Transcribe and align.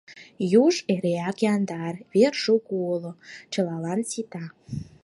Юж 0.63 0.75
эреак 0.93 1.37
яндар, 1.53 1.95
вер 2.13 2.33
шуко 2.43 2.73
уло— 2.93 3.11
чылалан 3.51 3.99
сита. 4.09 4.45